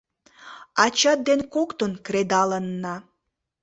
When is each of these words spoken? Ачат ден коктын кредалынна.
Ачат 0.83 1.19
ден 1.27 1.41
коктын 1.53 1.91
кредалынна. 2.05 2.95